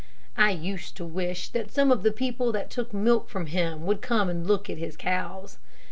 I 0.39 0.49
used 0.49 0.97
to 0.97 1.05
wish 1.05 1.49
that 1.49 1.69
some 1.69 1.91
of 1.91 2.01
the 2.01 2.11
people 2.11 2.51
that 2.53 2.71
took 2.71 2.91
milk 2.91 3.29
from 3.29 3.45
him 3.45 3.85
would 3.85 4.01
come 4.01 4.29
and 4.29 4.47
look 4.47 4.67
at 4.67 4.79
his 4.79 4.97
cows. 4.97 5.59